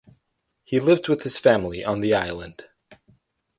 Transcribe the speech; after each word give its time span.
He 0.63 0.79
lived 0.79 1.09
with 1.09 1.21
his 1.21 1.37
family 1.37 1.85
on 1.85 2.01
the 2.01 2.15
Island. 2.15 2.63